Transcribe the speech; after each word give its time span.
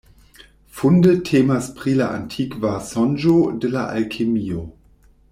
Funde 0.75 1.09
temas 1.27 1.67
pri 1.81 1.93
la 1.99 2.07
antikva 2.13 2.71
sonĝo 2.87 3.35
de 3.65 3.71
la 3.75 3.83
alkemio. 3.99 4.63